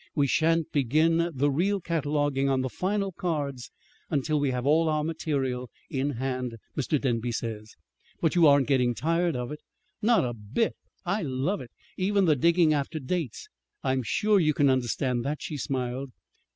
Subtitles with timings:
[0.15, 3.69] We shan't begin the real cataloguing on the final cards
[4.09, 6.99] until we have all our material in hand, Mr.
[6.99, 7.75] Denby says."
[8.19, 9.59] "But you aren't getting tired of it?"
[10.01, 10.75] "Not a bit!
[11.05, 13.47] I love it even the digging after dates.
[13.83, 16.09] I'm sure you can understand that," she smiled.